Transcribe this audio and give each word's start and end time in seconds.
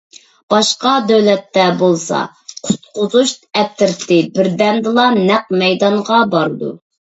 باشقا 0.51 0.93
دۆلەتتە 1.09 1.65
بولسا 1.81 2.21
قۇتقۇزۇش 2.69 3.35
ئەترىتى 3.59 4.19
بىردەمدىلا 4.39 5.07
نەق 5.21 5.55
مەيدانغا 5.65 6.25
بارىدۇ. 6.35 6.73